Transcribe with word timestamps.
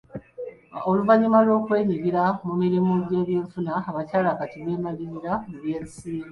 Oluvannyuma 0.89 1.39
lw'okwenyigira 1.45 2.23
mu 2.45 2.53
mirimu 2.61 2.91
gy'ebyenfuna, 3.07 3.73
abakyala 3.89 4.29
kati 4.39 4.57
beemalirira 4.65 5.31
mu 5.49 5.57
byensimbi. 5.63 6.29